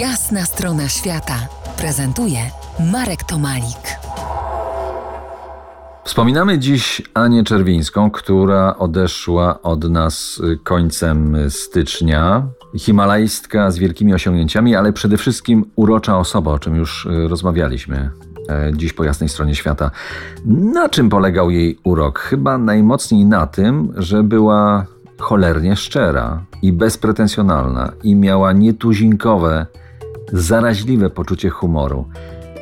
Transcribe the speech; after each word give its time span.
Jasna 0.00 0.44
strona 0.44 0.88
świata 0.88 1.34
prezentuje 1.78 2.38
Marek 2.92 3.24
Tomalik. 3.24 3.98
Wspominamy 6.04 6.58
dziś 6.58 7.02
Anię 7.14 7.44
Czerwińską, 7.44 8.10
która 8.10 8.76
odeszła 8.76 9.62
od 9.62 9.90
nas 9.90 10.42
końcem 10.64 11.36
stycznia. 11.48 12.46
Himalajstka 12.78 13.70
z 13.70 13.78
wielkimi 13.78 14.14
osiągnięciami, 14.14 14.74
ale 14.74 14.92
przede 14.92 15.16
wszystkim 15.16 15.64
urocza 15.76 16.18
osoba, 16.18 16.52
o 16.52 16.58
czym 16.58 16.76
już 16.76 17.06
y, 17.06 17.28
rozmawialiśmy 17.28 18.10
e, 18.48 18.72
dziś 18.74 18.92
po 18.92 19.04
jasnej 19.04 19.28
stronie 19.28 19.54
świata. 19.54 19.90
Na 20.46 20.88
czym 20.88 21.08
polegał 21.08 21.50
jej 21.50 21.78
urok? 21.84 22.18
Chyba 22.18 22.58
najmocniej 22.58 23.24
na 23.24 23.46
tym, 23.46 23.92
że 23.96 24.22
była 24.22 24.86
cholernie 25.18 25.76
szczera 25.76 26.44
i 26.62 26.72
bezpretensjonalna 26.72 27.92
i 28.02 28.16
miała 28.16 28.52
nietuzinkowe, 28.52 29.66
zaraźliwe 30.32 31.10
poczucie 31.10 31.50
humoru. 31.50 32.04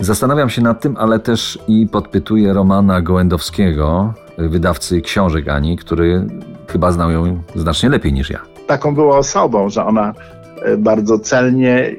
Zastanawiam 0.00 0.50
się 0.50 0.62
nad 0.62 0.80
tym, 0.80 0.96
ale 0.96 1.18
też 1.18 1.58
i 1.68 1.86
podpytuję 1.86 2.52
Romana 2.52 3.00
Gołędowskiego, 3.00 4.14
wydawcy 4.38 5.00
książek 5.00 5.48
Ani, 5.48 5.76
który 5.76 6.26
chyba 6.68 6.92
znał 6.92 7.10
ją 7.10 7.42
znacznie 7.54 7.88
lepiej 7.88 8.12
niż 8.12 8.30
ja. 8.30 8.40
Taką 8.66 8.94
była 8.94 9.18
osobą, 9.18 9.70
że 9.70 9.84
ona 9.84 10.14
e, 10.62 10.76
bardzo 10.76 11.18
celnie, 11.18 11.78
e, 11.78 11.96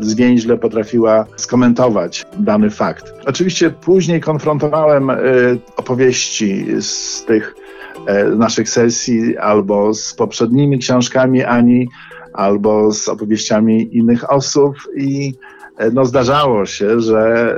zwięźle 0.00 0.58
potrafiła 0.58 1.26
skomentować 1.36 2.26
dany 2.38 2.70
fakt. 2.70 3.14
Oczywiście 3.26 3.70
później 3.70 4.20
konfrontowałem 4.20 5.10
e, 5.10 5.16
opowieści 5.76 6.66
z 6.80 7.24
tych 7.24 7.54
naszych 8.36 8.70
sesji 8.70 9.38
albo 9.38 9.94
z 9.94 10.14
poprzednimi 10.14 10.78
książkami 10.78 11.44
Ani, 11.44 11.88
albo 12.32 12.92
z 12.92 13.08
opowieściami 13.08 13.96
innych 13.96 14.32
osób 14.32 14.76
i 14.96 15.34
no 15.92 16.04
zdarzało 16.04 16.66
się, 16.66 17.00
że, 17.00 17.56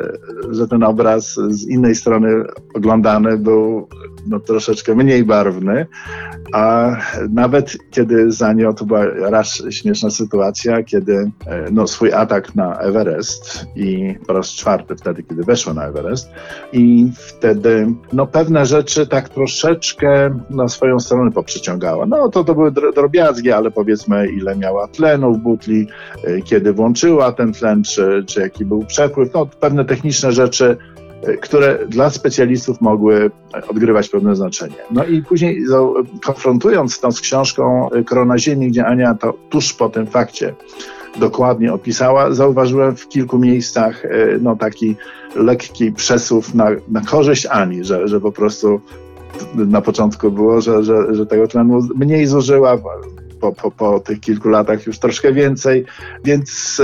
że 0.50 0.68
ten 0.68 0.82
obraz 0.82 1.34
z 1.34 1.68
innej 1.68 1.94
strony 1.94 2.28
oglądany 2.74 3.38
był 3.38 3.88
no, 4.26 4.40
troszeczkę 4.40 4.94
mniej 4.94 5.24
barwny, 5.24 5.86
a 6.52 6.96
nawet 7.30 7.76
kiedy 7.90 8.32
za 8.32 8.52
nią 8.52 8.74
to 8.74 8.84
była 8.84 9.04
raz 9.06 9.62
śmieszna 9.70 10.10
sytuacja, 10.10 10.82
kiedy 10.82 11.30
e, 11.46 11.70
no, 11.72 11.86
swój 11.86 12.12
atak 12.12 12.54
na 12.54 12.78
Everest 12.78 13.66
i 13.76 14.14
po 14.26 14.32
raz 14.32 14.48
czwarty 14.48 14.96
wtedy, 14.96 15.22
kiedy 15.22 15.42
weszła 15.42 15.74
na 15.74 15.86
Everest 15.86 16.30
i 16.72 17.10
wtedy 17.14 17.94
no, 18.12 18.26
pewne 18.26 18.66
rzeczy 18.66 19.06
tak 19.06 19.28
troszeczkę 19.28 20.38
na 20.50 20.68
swoją 20.68 21.00
stronę 21.00 21.30
poprzyciągała. 21.30 22.06
No 22.06 22.28
to 22.28 22.44
to 22.44 22.54
były 22.54 22.72
drobiazgi, 22.94 23.52
ale 23.52 23.70
powiedzmy 23.70 24.28
ile 24.28 24.56
miała 24.56 24.88
tlenu 24.88 25.34
w 25.34 25.38
butli, 25.38 25.86
e, 26.24 26.42
kiedy 26.42 26.72
włączyła 26.72 27.32
ten 27.32 27.52
tlen, 27.52 27.82
czy, 27.82 28.24
czy 28.26 28.40
jaki 28.40 28.64
był 28.64 28.84
przepływ, 28.84 29.34
no 29.34 29.46
pewne 29.46 29.84
techniczne 29.84 30.32
rzeczy 30.32 30.76
które 31.40 31.78
dla 31.88 32.10
specjalistów 32.10 32.80
mogły 32.80 33.30
odgrywać 33.68 34.08
pewne 34.08 34.36
znaczenie. 34.36 34.76
No 34.90 35.04
i 35.04 35.22
później 35.22 35.64
konfrontując 36.24 37.00
to 37.00 37.12
z 37.12 37.20
książką 37.20 37.88
Korona 38.06 38.38
Ziemi, 38.38 38.68
gdzie 38.68 38.86
Ania 38.86 39.14
to 39.14 39.34
tuż 39.50 39.72
po 39.72 39.88
tym 39.88 40.06
fakcie 40.06 40.54
dokładnie 41.20 41.72
opisała, 41.72 42.32
zauważyłem 42.32 42.96
w 42.96 43.08
kilku 43.08 43.38
miejscach 43.38 44.04
e, 44.04 44.08
no, 44.40 44.56
taki 44.56 44.96
lekki 45.36 45.92
przesuw 45.92 46.54
na, 46.54 46.70
na 46.88 47.00
korzyść 47.00 47.46
Ani, 47.46 47.84
że, 47.84 48.08
że 48.08 48.20
po 48.20 48.32
prostu 48.32 48.80
na 49.54 49.80
początku 49.80 50.30
było, 50.30 50.60
że, 50.60 50.84
że, 50.84 51.14
że 51.14 51.26
tego 51.26 51.48
tlenu 51.48 51.80
mniej 51.94 52.26
zużyła, 52.26 52.78
po, 53.42 53.52
po, 53.52 53.70
po 53.70 54.00
tych 54.00 54.20
kilku 54.20 54.48
latach 54.48 54.86
już 54.86 54.98
troszkę 54.98 55.32
więcej, 55.32 55.84
więc 56.24 56.82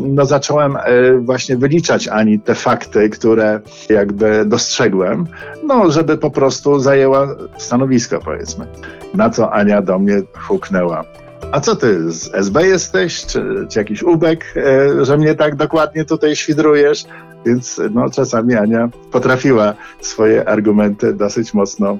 no, 0.00 0.26
zacząłem 0.26 0.76
e, 0.76 0.82
właśnie 1.18 1.56
wyliczać 1.56 2.08
Ani 2.08 2.40
te 2.40 2.54
fakty, 2.54 3.10
które 3.10 3.60
jakby 3.88 4.44
dostrzegłem, 4.44 5.26
no, 5.66 5.90
żeby 5.90 6.18
po 6.18 6.30
prostu 6.30 6.78
zajęła 6.78 7.28
stanowisko, 7.58 8.18
powiedzmy. 8.24 8.66
Na 9.14 9.30
co 9.30 9.52
Ania 9.52 9.82
do 9.82 9.98
mnie 9.98 10.22
huknęła. 10.34 11.04
A 11.52 11.60
co 11.60 11.76
ty, 11.76 12.12
z 12.12 12.34
SB 12.34 12.66
jesteś, 12.66 13.26
czy, 13.26 13.66
czy 13.68 13.78
jakiś 13.78 14.02
ubek, 14.02 14.54
e, 14.56 15.04
że 15.04 15.18
mnie 15.18 15.34
tak 15.34 15.56
dokładnie 15.56 16.04
tutaj 16.04 16.36
świdrujesz? 16.36 17.04
Więc 17.46 17.80
no, 17.94 18.10
czasami 18.10 18.54
Ania 18.54 18.88
potrafiła 19.12 19.74
swoje 20.00 20.48
argumenty 20.48 21.12
dosyć 21.12 21.54
mocno 21.54 21.98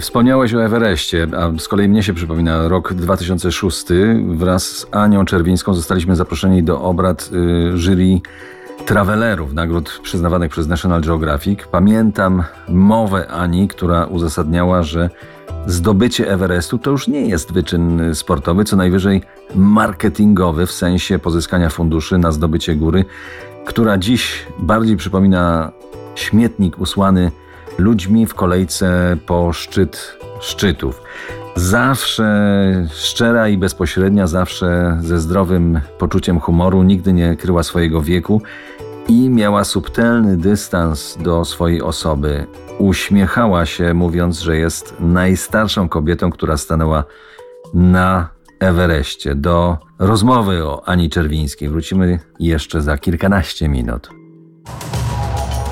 Wspomniałeś 0.00 0.54
o 0.54 0.64
Everestie, 0.64 1.26
a 1.36 1.58
z 1.58 1.68
kolei 1.68 1.88
mnie 1.88 2.02
się 2.02 2.14
przypomina 2.14 2.68
rok 2.68 2.94
2006. 2.94 3.86
Wraz 4.28 4.66
z 4.66 4.86
Anią 4.90 5.24
Czerwińską 5.24 5.74
zostaliśmy 5.74 6.16
zaproszeni 6.16 6.62
do 6.62 6.82
obrad 6.82 7.30
y, 7.32 7.78
jury 7.78 8.20
travelerów, 8.86 9.54
nagród 9.54 10.00
przyznawanych 10.02 10.50
przez 10.50 10.68
National 10.68 11.00
Geographic. 11.00 11.60
Pamiętam 11.70 12.42
mowę 12.68 13.28
Ani, 13.28 13.68
która 13.68 14.04
uzasadniała, 14.06 14.82
że 14.82 15.10
zdobycie 15.68 16.30
Everestu 16.30 16.78
to 16.78 16.90
już 16.90 17.08
nie 17.08 17.20
jest 17.20 17.52
wyczyn 17.52 18.14
sportowy, 18.14 18.64
co 18.64 18.76
najwyżej 18.76 19.22
marketingowy 19.54 20.66
w 20.66 20.72
sensie 20.72 21.18
pozyskania 21.18 21.70
funduszy 21.70 22.18
na 22.18 22.32
zdobycie 22.32 22.74
góry, 22.74 23.04
która 23.66 23.98
dziś 23.98 24.46
bardziej 24.58 24.96
przypomina 24.96 25.72
śmietnik 26.14 26.78
usłany 26.78 27.30
ludźmi 27.78 28.26
w 28.26 28.34
kolejce 28.34 29.16
po 29.26 29.52
szczyt 29.52 30.18
szczytów. 30.40 31.02
Zawsze 31.56 32.88
szczera 32.92 33.48
i 33.48 33.58
bezpośrednia, 33.58 34.26
zawsze 34.26 34.98
ze 35.00 35.18
zdrowym 35.18 35.80
poczuciem 35.98 36.40
humoru, 36.40 36.82
nigdy 36.82 37.12
nie 37.12 37.36
kryła 37.36 37.62
swojego 37.62 38.02
wieku 38.02 38.42
i 39.08 39.30
miała 39.30 39.64
subtelny 39.64 40.36
dystans 40.36 41.18
do 41.20 41.44
swojej 41.44 41.82
osoby. 41.82 42.46
Uśmiechała 42.78 43.66
się, 43.66 43.94
mówiąc, 43.94 44.40
że 44.40 44.56
jest 44.56 44.94
najstarszą 45.00 45.88
kobietą, 45.88 46.30
która 46.30 46.56
stanęła 46.56 47.04
na 47.74 48.28
Everestie. 48.60 49.34
Do 49.34 49.78
rozmowy 49.98 50.64
o 50.64 50.88
Ani 50.88 51.10
Czerwińskiej 51.10 51.68
wrócimy 51.68 52.18
jeszcze 52.40 52.82
za 52.82 52.98
kilkanaście 52.98 53.68
minut. 53.68 54.10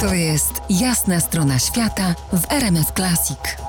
To 0.00 0.14
jest 0.14 0.62
jasna 0.70 1.20
strona 1.20 1.58
świata 1.58 2.14
w 2.32 2.52
RMS 2.52 2.92
Classic. 2.96 3.65